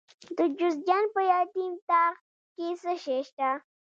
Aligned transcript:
د 0.37 0.39
جوزجان 0.57 1.03
په 1.13 1.21
یتیم 1.31 1.73
تاغ 1.89 2.13
کې 2.55 2.67
څه 2.81 2.93
شی 3.03 3.19
شته؟ 3.27 3.49